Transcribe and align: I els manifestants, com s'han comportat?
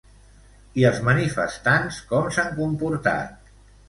I 0.81 0.85
els 0.89 1.01
manifestants, 1.07 1.99
com 2.13 2.31
s'han 2.39 2.49
comportat? 2.63 3.53